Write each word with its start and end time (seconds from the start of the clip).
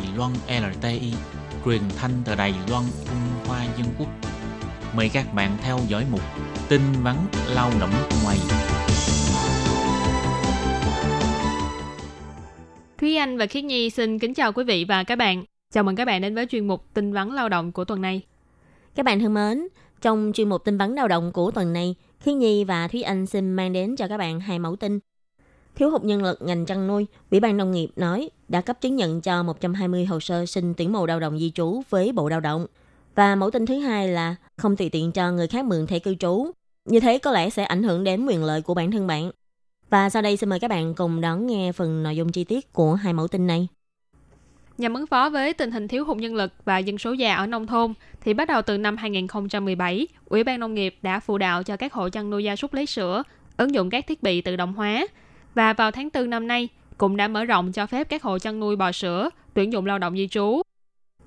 Đài 0.00 0.16
Loan 0.16 0.32
LTI, 0.48 1.12
truyền 1.64 1.80
thanh 1.96 2.10
từ 2.24 2.34
Đài 2.34 2.54
Loan 2.70 2.84
Trung 3.04 3.46
Hoa 3.46 3.64
Dân 3.64 3.86
Quốc. 3.98 4.08
Mời 4.96 5.10
các 5.12 5.34
bạn 5.34 5.56
theo 5.62 5.78
dõi 5.88 6.06
mục 6.10 6.20
tin 6.68 6.80
vắn 7.02 7.16
lao 7.54 7.70
động 7.80 7.90
ngoài. 8.24 8.36
Thúy 12.98 13.16
Anh 13.16 13.38
và 13.38 13.46
Khiết 13.46 13.64
Nhi 13.64 13.90
xin 13.90 14.18
kính 14.18 14.34
chào 14.34 14.52
quý 14.52 14.64
vị 14.64 14.84
và 14.88 15.04
các 15.04 15.16
bạn. 15.16 15.44
Chào 15.74 15.84
mừng 15.84 15.96
các 15.96 16.04
bạn 16.04 16.22
đến 16.22 16.34
với 16.34 16.46
chuyên 16.46 16.66
mục 16.66 16.94
tin 16.94 17.12
vắn 17.12 17.28
lao 17.28 17.48
động 17.48 17.72
của 17.72 17.84
tuần 17.84 18.00
này. 18.00 18.22
Các 18.94 19.06
bạn 19.06 19.20
thân 19.20 19.34
mến, 19.34 19.68
trong 20.00 20.32
chuyên 20.34 20.48
mục 20.48 20.64
tin 20.64 20.78
vắn 20.78 20.94
lao 20.94 21.08
động 21.08 21.32
của 21.32 21.50
tuần 21.50 21.72
này, 21.72 21.94
Khiết 22.20 22.34
Nhi 22.34 22.64
và 22.64 22.88
Thúy 22.88 23.02
Anh 23.02 23.26
xin 23.26 23.52
mang 23.52 23.72
đến 23.72 23.96
cho 23.96 24.08
các 24.08 24.18
bạn 24.18 24.40
hai 24.40 24.58
mẫu 24.58 24.76
tin 24.76 24.98
Thiếu 25.74 25.90
hụt 25.90 26.04
nhân 26.04 26.22
lực 26.22 26.42
ngành 26.42 26.66
chăn 26.66 26.86
nuôi, 26.86 27.06
Ủy 27.30 27.40
ban 27.40 27.56
Nông 27.56 27.70
nghiệp 27.70 27.88
nói 27.96 28.30
đã 28.48 28.60
cấp 28.60 28.80
chứng 28.80 28.96
nhận 28.96 29.20
cho 29.20 29.42
120 29.42 30.04
hồ 30.04 30.20
sơ 30.20 30.46
xin 30.46 30.74
tuyển 30.74 30.92
mộ 30.92 31.06
lao 31.06 31.20
động 31.20 31.38
di 31.38 31.50
trú 31.50 31.82
với 31.90 32.12
Bộ 32.12 32.28
Lao 32.28 32.40
động. 32.40 32.66
Và 33.14 33.34
mẫu 33.34 33.50
tin 33.50 33.66
thứ 33.66 33.78
hai 33.78 34.08
là 34.08 34.36
không 34.56 34.76
tùy 34.76 34.88
tiện 34.88 35.12
cho 35.12 35.32
người 35.32 35.46
khác 35.48 35.64
mượn 35.64 35.86
thẻ 35.86 35.98
cư 35.98 36.14
trú. 36.14 36.50
Như 36.84 37.00
thế 37.00 37.18
có 37.18 37.32
lẽ 37.32 37.50
sẽ 37.50 37.64
ảnh 37.64 37.82
hưởng 37.82 38.04
đến 38.04 38.26
quyền 38.26 38.44
lợi 38.44 38.62
của 38.62 38.74
bản 38.74 38.90
thân 38.90 39.06
bạn. 39.06 39.30
Và 39.90 40.10
sau 40.10 40.22
đây 40.22 40.36
xin 40.36 40.48
mời 40.48 40.60
các 40.60 40.68
bạn 40.68 40.94
cùng 40.94 41.20
đón 41.20 41.46
nghe 41.46 41.72
phần 41.72 42.02
nội 42.02 42.16
dung 42.16 42.32
chi 42.32 42.44
tiết 42.44 42.72
của 42.72 42.94
hai 42.94 43.12
mẫu 43.12 43.28
tin 43.28 43.46
này. 43.46 43.68
Nhằm 44.78 44.94
ứng 44.94 45.06
phó 45.06 45.30
với 45.30 45.52
tình 45.52 45.70
hình 45.70 45.88
thiếu 45.88 46.04
hụt 46.04 46.16
nhân 46.16 46.34
lực 46.34 46.52
và 46.64 46.78
dân 46.78 46.98
số 46.98 47.12
già 47.12 47.34
ở 47.34 47.46
nông 47.46 47.66
thôn, 47.66 47.94
thì 48.20 48.34
bắt 48.34 48.48
đầu 48.48 48.62
từ 48.62 48.78
năm 48.78 48.96
2017, 48.96 50.06
Ủy 50.24 50.44
ban 50.44 50.60
Nông 50.60 50.74
nghiệp 50.74 50.94
đã 51.02 51.20
phụ 51.20 51.38
đạo 51.38 51.62
cho 51.62 51.76
các 51.76 51.92
hộ 51.92 52.08
chăn 52.08 52.30
nuôi 52.30 52.44
gia 52.44 52.56
súc 52.56 52.74
lấy 52.74 52.86
sữa 52.86 53.22
ứng 53.56 53.74
dụng 53.74 53.90
các 53.90 54.06
thiết 54.06 54.22
bị 54.22 54.40
tự 54.40 54.56
động 54.56 54.72
hóa 54.72 55.06
và 55.54 55.72
vào 55.72 55.90
tháng 55.90 56.08
4 56.14 56.30
năm 56.30 56.46
nay 56.46 56.68
cũng 56.98 57.16
đã 57.16 57.28
mở 57.28 57.44
rộng 57.44 57.72
cho 57.72 57.86
phép 57.86 58.08
các 58.08 58.22
hộ 58.22 58.38
chăn 58.38 58.60
nuôi 58.60 58.76
bò 58.76 58.92
sữa 58.92 59.30
tuyển 59.54 59.72
dụng 59.72 59.86
lao 59.86 59.98
động 59.98 60.16
di 60.16 60.28
trú. 60.28 60.62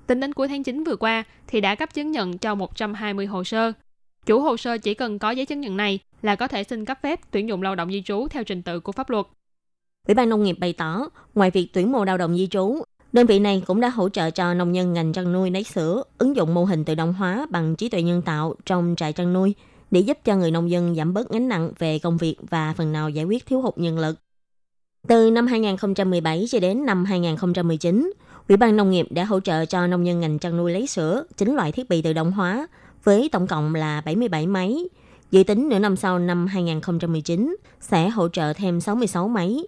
Tính 0.06 0.20
đến 0.20 0.32
cuối 0.32 0.48
tháng 0.48 0.62
9 0.62 0.84
vừa 0.84 0.96
qua 0.96 1.24
thì 1.46 1.60
đã 1.60 1.74
cấp 1.74 1.94
chứng 1.94 2.10
nhận 2.10 2.38
cho 2.38 2.54
120 2.54 3.26
hồ 3.26 3.44
sơ. 3.44 3.72
Chủ 4.26 4.40
hồ 4.40 4.56
sơ 4.56 4.78
chỉ 4.78 4.94
cần 4.94 5.18
có 5.18 5.30
giấy 5.30 5.46
chứng 5.46 5.60
nhận 5.60 5.76
này 5.76 5.98
là 6.22 6.36
có 6.36 6.48
thể 6.48 6.64
xin 6.64 6.84
cấp 6.84 6.98
phép 7.02 7.20
tuyển 7.30 7.48
dụng 7.48 7.62
lao 7.62 7.74
động 7.74 7.92
di 7.92 8.02
trú 8.02 8.28
theo 8.30 8.44
trình 8.44 8.62
tự 8.62 8.80
của 8.80 8.92
pháp 8.92 9.10
luật. 9.10 9.26
Ủy 10.08 10.14
ban 10.14 10.28
nông 10.28 10.42
nghiệp 10.42 10.56
bày 10.60 10.72
tỏ, 10.72 11.08
ngoài 11.34 11.50
việc 11.50 11.68
tuyển 11.72 11.92
mộ 11.92 12.04
lao 12.04 12.18
động 12.18 12.36
di 12.36 12.46
trú, 12.46 12.82
đơn 13.12 13.26
vị 13.26 13.38
này 13.38 13.62
cũng 13.66 13.80
đã 13.80 13.88
hỗ 13.88 14.08
trợ 14.08 14.30
cho 14.30 14.54
nông 14.54 14.74
dân 14.74 14.92
ngành 14.92 15.12
chăn 15.12 15.32
nuôi 15.32 15.50
lấy 15.50 15.64
sữa, 15.64 16.02
ứng 16.18 16.36
dụng 16.36 16.54
mô 16.54 16.64
hình 16.64 16.84
tự 16.84 16.94
động 16.94 17.12
hóa 17.12 17.46
bằng 17.50 17.76
trí 17.76 17.88
tuệ 17.88 18.02
nhân 18.02 18.22
tạo 18.22 18.54
trong 18.66 18.94
trại 18.96 19.12
chăn 19.12 19.32
nuôi– 19.32 19.54
để 19.94 20.00
giúp 20.00 20.18
cho 20.24 20.36
người 20.36 20.50
nông 20.50 20.70
dân 20.70 20.94
giảm 20.94 21.14
bớt 21.14 21.30
gánh 21.30 21.48
nặng 21.48 21.72
về 21.78 21.98
công 21.98 22.16
việc 22.16 22.36
và 22.50 22.74
phần 22.76 22.92
nào 22.92 23.10
giải 23.10 23.24
quyết 23.24 23.46
thiếu 23.46 23.60
hụt 23.60 23.78
nhân 23.78 23.98
lực. 23.98 24.16
Từ 25.08 25.30
năm 25.30 25.46
2017 25.46 26.44
cho 26.50 26.60
đến 26.60 26.86
năm 26.86 27.04
2019, 27.04 28.12
Ủy 28.48 28.56
ban 28.56 28.76
Nông 28.76 28.90
nghiệp 28.90 29.06
đã 29.10 29.24
hỗ 29.24 29.40
trợ 29.40 29.64
cho 29.64 29.86
nông 29.86 30.06
dân 30.06 30.20
ngành 30.20 30.38
chăn 30.38 30.56
nuôi 30.56 30.72
lấy 30.72 30.86
sữa 30.86 31.24
9 31.36 31.54
loại 31.54 31.72
thiết 31.72 31.88
bị 31.88 32.02
tự 32.02 32.12
động 32.12 32.32
hóa 32.32 32.66
với 33.04 33.28
tổng 33.32 33.46
cộng 33.46 33.74
là 33.74 34.00
77 34.00 34.46
máy. 34.46 34.84
Dự 35.30 35.44
tính 35.44 35.68
nửa 35.68 35.78
năm 35.78 35.96
sau 35.96 36.18
năm 36.18 36.46
2019 36.46 37.56
sẽ 37.80 38.08
hỗ 38.08 38.28
trợ 38.28 38.52
thêm 38.52 38.80
66 38.80 39.28
máy, 39.28 39.58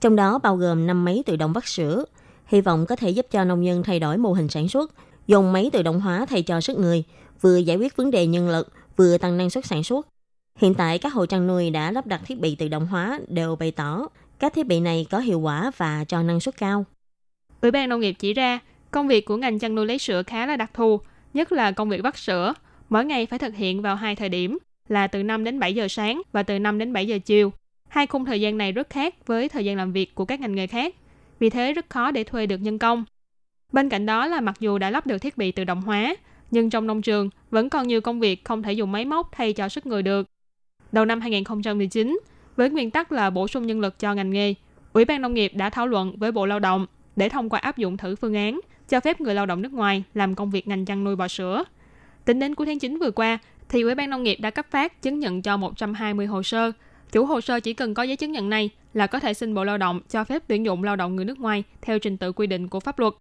trong 0.00 0.16
đó 0.16 0.38
bao 0.38 0.56
gồm 0.56 0.86
5 0.86 1.04
máy 1.04 1.22
tự 1.26 1.36
động 1.36 1.52
vắt 1.52 1.66
sữa. 1.66 2.04
Hy 2.46 2.60
vọng 2.60 2.86
có 2.86 2.96
thể 2.96 3.10
giúp 3.10 3.26
cho 3.30 3.44
nông 3.44 3.64
dân 3.66 3.82
thay 3.82 4.00
đổi 4.00 4.16
mô 4.16 4.32
hình 4.32 4.48
sản 4.48 4.68
xuất, 4.68 4.92
dùng 5.26 5.52
máy 5.52 5.70
tự 5.72 5.82
động 5.82 6.00
hóa 6.00 6.26
thay 6.26 6.42
cho 6.42 6.60
sức 6.60 6.78
người, 6.78 7.04
vừa 7.40 7.56
giải 7.56 7.76
quyết 7.76 7.96
vấn 7.96 8.10
đề 8.10 8.26
nhân 8.26 8.48
lực, 8.48 8.68
vừa 9.00 9.18
tăng 9.18 9.36
năng 9.36 9.50
suất 9.50 9.66
sản 9.66 9.82
xuất. 9.82 10.08
Hiện 10.56 10.74
tại 10.74 10.98
các 10.98 11.12
hộ 11.12 11.26
chăn 11.26 11.46
nuôi 11.46 11.70
đã 11.70 11.90
lắp 11.90 12.06
đặt 12.06 12.20
thiết 12.26 12.40
bị 12.40 12.54
tự 12.54 12.68
động 12.68 12.86
hóa 12.86 13.20
đều 13.28 13.56
bày 13.56 13.70
tỏ 13.70 14.06
các 14.38 14.54
thiết 14.54 14.66
bị 14.66 14.80
này 14.80 15.06
có 15.10 15.18
hiệu 15.18 15.40
quả 15.40 15.70
và 15.76 16.04
cho 16.04 16.22
năng 16.22 16.40
suất 16.40 16.56
cao. 16.58 16.84
Ủy 17.60 17.70
ban 17.70 17.88
nông 17.88 18.00
nghiệp 18.00 18.12
chỉ 18.12 18.32
ra, 18.32 18.58
công 18.90 19.08
việc 19.08 19.24
của 19.24 19.36
ngành 19.36 19.58
chăn 19.58 19.74
nuôi 19.74 19.86
lấy 19.86 19.98
sữa 19.98 20.22
khá 20.22 20.46
là 20.46 20.56
đặc 20.56 20.70
thù, 20.74 21.00
nhất 21.34 21.52
là 21.52 21.72
công 21.72 21.88
việc 21.88 22.02
vắt 22.02 22.16
sữa. 22.16 22.54
Mỗi 22.88 23.04
ngày 23.04 23.26
phải 23.26 23.38
thực 23.38 23.54
hiện 23.54 23.82
vào 23.82 23.96
hai 23.96 24.16
thời 24.16 24.28
điểm 24.28 24.58
là 24.88 25.06
từ 25.06 25.22
5 25.22 25.44
đến 25.44 25.60
7 25.60 25.74
giờ 25.74 25.88
sáng 25.88 26.22
và 26.32 26.42
từ 26.42 26.58
5 26.58 26.78
đến 26.78 26.92
7 26.92 27.06
giờ 27.06 27.18
chiều. 27.24 27.52
Hai 27.88 28.06
khung 28.06 28.24
thời 28.24 28.40
gian 28.40 28.58
này 28.58 28.72
rất 28.72 28.90
khác 28.90 29.26
với 29.26 29.48
thời 29.48 29.64
gian 29.64 29.76
làm 29.76 29.92
việc 29.92 30.14
của 30.14 30.24
các 30.24 30.40
ngành 30.40 30.54
nghề 30.54 30.66
khác. 30.66 30.94
Vì 31.38 31.50
thế 31.50 31.72
rất 31.72 31.90
khó 31.90 32.10
để 32.10 32.24
thuê 32.24 32.46
được 32.46 32.58
nhân 32.60 32.78
công. 32.78 33.04
Bên 33.72 33.88
cạnh 33.88 34.06
đó 34.06 34.26
là 34.26 34.40
mặc 34.40 34.56
dù 34.60 34.78
đã 34.78 34.90
lắp 34.90 35.06
được 35.06 35.18
thiết 35.18 35.36
bị 35.36 35.52
tự 35.52 35.64
động 35.64 35.82
hóa, 35.82 36.14
nhưng 36.50 36.70
trong 36.70 36.86
nông 36.86 37.02
trường 37.02 37.30
vẫn 37.50 37.70
còn 37.70 37.88
nhiều 37.88 38.00
công 38.00 38.20
việc 38.20 38.44
không 38.44 38.62
thể 38.62 38.72
dùng 38.72 38.92
máy 38.92 39.04
móc 39.04 39.28
thay 39.32 39.52
cho 39.52 39.68
sức 39.68 39.86
người 39.86 40.02
được. 40.02 40.26
Đầu 40.92 41.04
năm 41.04 41.20
2019, 41.20 42.20
với 42.56 42.70
nguyên 42.70 42.90
tắc 42.90 43.12
là 43.12 43.30
bổ 43.30 43.48
sung 43.48 43.66
nhân 43.66 43.80
lực 43.80 43.98
cho 43.98 44.14
ngành 44.14 44.30
nghề, 44.30 44.54
Ủy 44.92 45.04
ban 45.04 45.22
Nông 45.22 45.34
nghiệp 45.34 45.52
đã 45.54 45.70
thảo 45.70 45.86
luận 45.86 46.16
với 46.18 46.32
Bộ 46.32 46.46
Lao 46.46 46.58
động 46.58 46.86
để 47.16 47.28
thông 47.28 47.48
qua 47.48 47.60
áp 47.60 47.76
dụng 47.76 47.96
thử 47.96 48.16
phương 48.16 48.34
án 48.34 48.60
cho 48.88 49.00
phép 49.00 49.20
người 49.20 49.34
lao 49.34 49.46
động 49.46 49.62
nước 49.62 49.72
ngoài 49.72 50.02
làm 50.14 50.34
công 50.34 50.50
việc 50.50 50.68
ngành 50.68 50.84
chăn 50.84 51.04
nuôi 51.04 51.16
bò 51.16 51.28
sữa. 51.28 51.64
Tính 52.24 52.38
đến 52.38 52.54
cuối 52.54 52.66
tháng 52.66 52.78
9 52.78 52.98
vừa 52.98 53.10
qua, 53.10 53.38
thì 53.68 53.82
Ủy 53.82 53.94
ban 53.94 54.10
Nông 54.10 54.22
nghiệp 54.22 54.38
đã 54.40 54.50
cấp 54.50 54.66
phát 54.70 55.02
chứng 55.02 55.18
nhận 55.18 55.42
cho 55.42 55.56
120 55.56 56.26
hồ 56.26 56.42
sơ. 56.42 56.72
Chủ 57.12 57.24
hồ 57.24 57.40
sơ 57.40 57.60
chỉ 57.60 57.74
cần 57.74 57.94
có 57.94 58.02
giấy 58.02 58.16
chứng 58.16 58.32
nhận 58.32 58.50
này 58.50 58.70
là 58.94 59.06
có 59.06 59.20
thể 59.20 59.34
xin 59.34 59.54
Bộ 59.54 59.64
Lao 59.64 59.78
động 59.78 60.00
cho 60.08 60.24
phép 60.24 60.42
tuyển 60.46 60.64
dụng 60.64 60.84
lao 60.84 60.96
động 60.96 61.16
người 61.16 61.24
nước 61.24 61.38
ngoài 61.38 61.64
theo 61.82 61.98
trình 61.98 62.16
tự 62.16 62.32
quy 62.32 62.46
định 62.46 62.68
của 62.68 62.80
pháp 62.80 62.98
luật. 62.98 63.14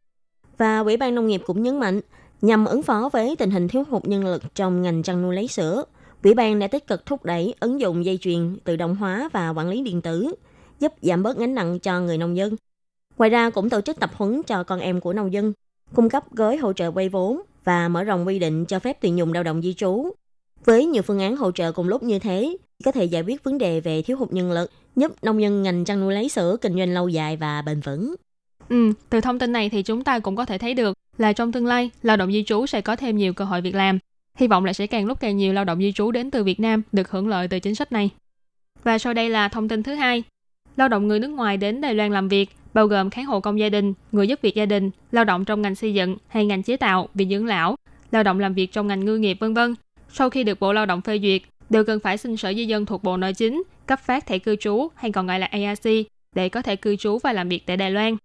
Và 0.57 0.79
Ủy 0.79 0.97
ban 0.97 1.15
Nông 1.15 1.27
nghiệp 1.27 1.41
cũng 1.45 1.63
nhấn 1.63 1.79
mạnh, 1.79 2.01
Nhằm 2.41 2.65
ứng 2.65 2.83
phó 2.83 3.09
với 3.13 3.35
tình 3.35 3.51
hình 3.51 3.67
thiếu 3.67 3.83
hụt 3.89 4.05
nhân 4.05 4.25
lực 4.25 4.55
trong 4.55 4.81
ngành 4.81 5.03
chăn 5.03 5.21
nuôi 5.21 5.35
lấy 5.35 5.47
sữa, 5.47 5.83
Ủy 6.23 6.33
ban 6.33 6.59
đã 6.59 6.67
tích 6.67 6.87
cực 6.87 7.05
thúc 7.05 7.25
đẩy 7.25 7.53
ứng 7.59 7.79
dụng 7.79 8.05
dây 8.05 8.17
chuyền 8.21 8.57
tự 8.63 8.75
động 8.75 8.95
hóa 8.95 9.29
và 9.33 9.49
quản 9.49 9.69
lý 9.69 9.81
điện 9.81 10.01
tử, 10.01 10.35
giúp 10.79 10.93
giảm 11.01 11.23
bớt 11.23 11.37
gánh 11.37 11.55
nặng 11.55 11.79
cho 11.79 11.99
người 11.99 12.17
nông 12.17 12.37
dân. 12.37 12.55
Ngoài 13.17 13.29
ra 13.29 13.49
cũng 13.49 13.69
tổ 13.69 13.81
chức 13.81 13.99
tập 13.99 14.11
huấn 14.13 14.43
cho 14.43 14.63
con 14.63 14.79
em 14.79 15.01
của 15.01 15.13
nông 15.13 15.33
dân, 15.33 15.53
cung 15.95 16.09
cấp 16.09 16.35
gói 16.35 16.57
hỗ 16.57 16.73
trợ 16.73 16.91
vay 16.91 17.09
vốn 17.09 17.41
và 17.63 17.87
mở 17.87 18.03
rộng 18.03 18.27
quy 18.27 18.39
định 18.39 18.65
cho 18.65 18.79
phép 18.79 18.97
tuyển 19.01 19.17
dụng 19.17 19.33
lao 19.33 19.43
động 19.43 19.61
di 19.61 19.73
trú. 19.73 20.11
Với 20.65 20.85
nhiều 20.85 21.01
phương 21.01 21.19
án 21.19 21.35
hỗ 21.35 21.51
trợ 21.51 21.71
cùng 21.71 21.87
lúc 21.87 22.03
như 22.03 22.19
thế, 22.19 22.57
có 22.85 22.91
thể 22.91 23.05
giải 23.05 23.21
quyết 23.21 23.43
vấn 23.43 23.57
đề 23.57 23.79
về 23.79 24.01
thiếu 24.01 24.17
hụt 24.17 24.33
nhân 24.33 24.51
lực, 24.51 24.71
giúp 24.95 25.11
nông 25.21 25.41
dân 25.41 25.63
ngành 25.63 25.85
chăn 25.85 25.99
nuôi 25.99 26.13
lấy 26.13 26.29
sữa 26.29 26.57
kinh 26.61 26.77
doanh 26.77 26.93
lâu 26.93 27.07
dài 27.07 27.37
và 27.37 27.61
bền 27.61 27.79
vững. 27.79 28.15
Ừ, 28.69 28.91
từ 29.09 29.21
thông 29.21 29.39
tin 29.39 29.51
này 29.51 29.69
thì 29.69 29.83
chúng 29.83 30.03
ta 30.03 30.19
cũng 30.19 30.35
có 30.35 30.45
thể 30.45 30.57
thấy 30.57 30.73
được 30.73 30.97
là 31.19 31.33
trong 31.33 31.51
tương 31.51 31.65
lai, 31.65 31.91
lao 32.01 32.17
động 32.17 32.31
di 32.31 32.43
trú 32.43 32.65
sẽ 32.65 32.81
có 32.81 32.95
thêm 32.95 33.17
nhiều 33.17 33.33
cơ 33.33 33.45
hội 33.45 33.61
việc 33.61 33.75
làm. 33.75 33.99
Hy 34.35 34.47
vọng 34.47 34.65
là 34.65 34.73
sẽ 34.73 34.87
càng 34.87 35.05
lúc 35.05 35.19
càng 35.19 35.37
nhiều 35.37 35.53
lao 35.53 35.65
động 35.65 35.79
di 35.79 35.91
trú 35.91 36.11
đến 36.11 36.31
từ 36.31 36.43
Việt 36.43 36.59
Nam 36.59 36.81
được 36.91 37.11
hưởng 37.11 37.27
lợi 37.27 37.47
từ 37.47 37.59
chính 37.59 37.75
sách 37.75 37.91
này. 37.91 38.09
Và 38.83 38.97
sau 38.97 39.13
đây 39.13 39.29
là 39.29 39.47
thông 39.47 39.67
tin 39.67 39.83
thứ 39.83 39.93
hai. 39.93 40.23
Lao 40.77 40.87
động 40.87 41.07
người 41.07 41.19
nước 41.19 41.27
ngoài 41.27 41.57
đến 41.57 41.81
Đài 41.81 41.93
Loan 41.93 42.11
làm 42.11 42.27
việc, 42.27 42.49
bao 42.73 42.87
gồm 42.87 43.09
kháng 43.09 43.25
hộ 43.25 43.39
công 43.39 43.59
gia 43.59 43.69
đình, 43.69 43.93
người 44.11 44.27
giúp 44.27 44.39
việc 44.41 44.55
gia 44.55 44.65
đình, 44.65 44.89
lao 45.11 45.23
động 45.23 45.45
trong 45.45 45.61
ngành 45.61 45.75
xây 45.75 45.93
dựng 45.93 46.17
hay 46.27 46.45
ngành 46.45 46.63
chế 46.63 46.77
tạo, 46.77 47.09
viện 47.13 47.29
dưỡng 47.29 47.45
lão, 47.45 47.75
lao 48.11 48.23
động 48.23 48.39
làm 48.39 48.53
việc 48.53 48.71
trong 48.71 48.87
ngành 48.87 49.05
ngư 49.05 49.17
nghiệp 49.17 49.37
vân 49.39 49.53
vân. 49.53 49.75
Sau 50.13 50.29
khi 50.29 50.43
được 50.43 50.59
Bộ 50.59 50.73
Lao 50.73 50.85
động 50.85 51.01
phê 51.01 51.19
duyệt, 51.19 51.41
đều 51.69 51.83
cần 51.83 51.99
phải 51.99 52.17
xin 52.17 52.37
Sở 52.37 52.53
Di 52.53 52.65
dân 52.65 52.85
thuộc 52.85 53.03
Bộ 53.03 53.17
Nội 53.17 53.33
chính 53.33 53.63
cấp 53.85 53.99
phát 53.99 54.25
thẻ 54.25 54.39
cư 54.39 54.55
trú 54.55 54.87
hay 54.95 55.11
còn 55.11 55.27
gọi 55.27 55.39
là 55.39 55.45
ARC 55.45 55.87
để 56.35 56.49
có 56.49 56.61
thể 56.61 56.75
cư 56.75 56.95
trú 56.95 57.17
và 57.23 57.33
làm 57.33 57.49
việc 57.49 57.65
tại 57.65 57.77
Đài 57.77 57.91
Loan. 57.91 58.15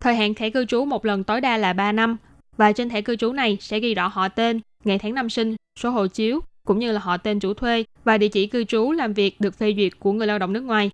Thời 0.00 0.14
hạn 0.14 0.34
thẻ 0.34 0.50
cư 0.50 0.64
trú 0.64 0.84
một 0.84 1.04
lần 1.04 1.24
tối 1.24 1.40
đa 1.40 1.56
là 1.56 1.72
3 1.72 1.92
năm 1.92 2.16
và 2.56 2.72
trên 2.72 2.88
thẻ 2.88 3.02
cư 3.02 3.16
trú 3.16 3.32
này 3.32 3.58
sẽ 3.60 3.80
ghi 3.80 3.94
rõ 3.94 4.08
họ 4.08 4.28
tên, 4.28 4.60
ngày 4.84 4.98
tháng 4.98 5.14
năm 5.14 5.30
sinh, 5.30 5.56
số 5.80 5.90
hộ 5.90 6.06
chiếu, 6.06 6.40
cũng 6.66 6.78
như 6.78 6.92
là 6.92 7.00
họ 7.00 7.16
tên 7.16 7.40
chủ 7.40 7.54
thuê 7.54 7.84
và 8.04 8.18
địa 8.18 8.28
chỉ 8.28 8.46
cư 8.46 8.64
trú 8.64 8.92
làm 8.92 9.12
việc 9.12 9.40
được 9.40 9.54
phê 9.54 9.74
duyệt 9.76 9.92
của 10.00 10.12
người 10.12 10.26
lao 10.26 10.38
động 10.38 10.52
nước 10.52 10.60
ngoài. 10.60 10.90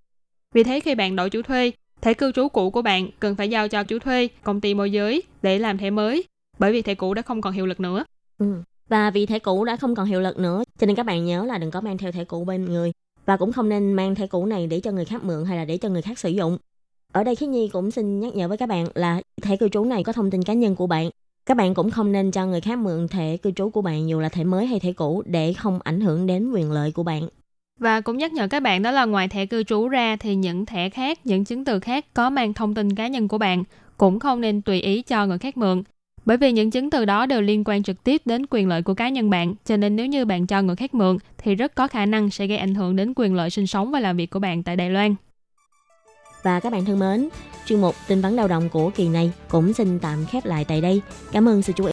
Vì 0.55 0.62
thế 0.62 0.81
khi 0.81 0.94
bạn 0.94 1.17
đổi 1.17 1.31
chủ 1.31 1.43
thuê, 1.43 1.72
thẻ 2.00 2.15
cư 2.15 2.33
trú 2.33 2.49
cũ 2.49 2.71
của 2.71 2.83
bạn 2.83 3.09
cần 3.21 3.37
phải 3.37 3.49
giao 3.49 3.69
cho 3.69 3.84
chủ 3.84 3.99
thuê, 3.99 4.28
công 4.43 4.61
ty 4.61 4.75
môi 4.75 4.93
giới 4.93 5.23
để 5.43 5.59
làm 5.59 5.78
thẻ 5.78 5.91
mới, 5.91 6.25
bởi 6.59 6.73
vì 6.73 6.83
thẻ 6.83 6.94
cũ 6.94 7.15
đã 7.15 7.23
không 7.23 7.41
còn 7.41 7.53
hiệu 7.53 7.67
lực 7.67 7.81
nữa. 7.81 8.05
Ừ. 8.38 8.62
Và 8.88 9.11
vì 9.11 9.27
thẻ 9.27 9.38
cũ 9.38 9.65
đã 9.65 9.77
không 9.77 9.94
còn 9.94 10.06
hiệu 10.06 10.21
lực 10.21 10.38
nữa, 10.38 10.65
cho 10.78 10.87
nên 10.87 10.97
các 10.97 11.06
bạn 11.06 11.25
nhớ 11.25 11.44
là 11.44 11.59
đừng 11.59 11.71
có 11.71 11.81
mang 11.81 11.99
theo 11.99 12.12
thẻ 12.12 12.25
cũ 12.25 12.44
bên 12.44 12.65
người 12.65 12.93
và 13.27 13.37
cũng 13.37 13.53
không 13.53 13.69
nên 13.69 13.93
mang 13.93 14.14
thẻ 14.14 14.26
cũ 14.26 14.47
này 14.47 14.67
để 14.67 14.81
cho 14.81 14.91
người 14.93 15.05
khác 15.05 15.25
mượn 15.25 15.44
hay 15.44 15.56
là 15.56 15.64
để 15.64 15.76
cho 15.79 15.88
người 15.88 16.03
khác 16.03 16.19
sử 16.19 16.29
dụng. 16.29 16.58
Ở 17.12 17.25
đây 17.25 17.35
Khiết 17.35 17.49
Nhi 17.49 17.69
cũng 17.73 17.91
xin 17.91 18.20
nhắc 18.20 18.35
nhở 18.35 18.49
với 18.49 18.56
các 18.56 18.69
bạn 18.69 18.87
là 18.94 19.20
thẻ 19.43 19.56
cư 19.56 19.69
trú 19.69 19.85
này 19.85 20.05
có 20.05 20.12
thông 20.12 20.31
tin 20.31 20.43
cá 20.43 20.53
nhân 20.53 20.76
của 20.76 20.87
bạn. 20.87 21.11
Các 21.47 21.56
bạn 21.56 21.75
cũng 21.75 21.91
không 21.91 22.12
nên 22.12 22.31
cho 22.31 22.47
người 22.47 22.61
khác 22.61 22.79
mượn 22.79 23.08
thẻ 23.08 23.37
cư 23.37 23.50
trú 23.50 23.70
của 23.70 23.82
bạn 23.82 24.08
dù 24.08 24.20
là 24.20 24.29
thẻ 24.29 24.44
mới 24.44 24.67
hay 24.67 24.81
thẻ 24.81 24.93
cũ 24.93 25.23
để 25.26 25.53
không 25.53 25.79
ảnh 25.85 26.00
hưởng 26.00 26.26
đến 26.26 26.50
quyền 26.50 26.73
lợi 26.73 26.93
của 26.93 27.03
bạn. 27.03 27.29
Và 27.81 28.00
cũng 28.00 28.17
nhắc 28.17 28.32
nhở 28.32 28.49
các 28.49 28.62
bạn 28.62 28.82
đó 28.82 28.91
là 28.91 29.05
ngoài 29.05 29.29
thẻ 29.29 29.47
cư 29.47 29.62
trú 29.62 29.88
ra 29.88 30.17
thì 30.17 30.35
những 30.35 30.67
thẻ 30.67 30.91
khác, 30.91 31.26
những 31.26 31.44
chứng 31.44 31.64
từ 31.64 31.81
khác 31.81 32.06
có 32.14 32.31
mang 32.31 32.55
thông 32.55 32.75
tin 32.75 32.94
cá 32.94 33.08
nhân 33.08 33.29
của 33.29 33.38
bạn 33.38 33.64
cũng 33.97 34.19
không 34.19 34.41
nên 34.41 34.62
tùy 34.62 34.81
ý 34.81 35.03
cho 35.03 35.26
người 35.26 35.38
khác 35.38 35.56
mượn. 35.56 35.82
Bởi 36.25 36.37
vì 36.37 36.53
những 36.53 36.70
chứng 36.70 36.91
từ 36.91 37.05
đó 37.05 37.26
đều 37.26 37.43
liên 37.43 37.64
quan 37.64 37.82
trực 37.82 38.05
tiếp 38.05 38.23
đến 38.25 38.47
quyền 38.50 38.69
lợi 38.69 38.82
của 38.82 38.94
cá 38.94 39.08
nhân 39.08 39.31
bạn, 39.31 39.55
cho 39.64 39.76
nên 39.76 39.97
nếu 39.97 40.06
như 40.06 40.25
bạn 40.25 40.47
cho 40.47 40.62
người 40.62 40.76
khác 40.76 40.94
mượn 40.94 41.19
thì 41.38 41.55
rất 41.55 41.75
có 41.75 41.88
khả 41.88 42.06
năng 42.06 42.31
sẽ 42.31 42.47
gây 42.47 42.58
ảnh 42.58 42.75
hưởng 42.75 42.97
đến 42.97 43.12
quyền 43.17 43.35
lợi 43.35 43.50
sinh 43.50 43.67
sống 43.67 43.91
và 43.91 44.00
làm 44.00 44.17
việc 44.17 44.31
của 44.31 44.38
bạn 44.38 44.62
tại 44.62 44.76
Đài 44.76 44.91
Loan. 44.91 45.14
Và 46.46 46.60
các 46.60 46.72
bạn 46.72 46.84
thân 46.84 46.98
mến, 46.98 47.28
chuyên 47.64 47.81
mục 47.81 47.94
tin 48.08 48.20
vấn 48.20 48.37
lao 48.37 48.48
động 48.48 48.69
của 48.69 48.90
kỳ 48.90 49.08
này 49.08 49.32
cũng 49.48 49.72
xin 49.72 49.98
tạm 49.98 50.26
khép 50.26 50.44
lại 50.46 50.64
tại 50.64 50.81
đây. 50.81 51.00
Cảm 51.32 51.48
ơn 51.48 51.62
sự 51.62 51.72
chú 51.76 51.84
ý 51.84 51.84